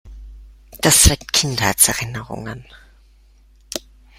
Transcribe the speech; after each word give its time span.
Das 0.81 1.09
weckt 1.11 1.31
Kindheitserinnerungen. 1.31 2.65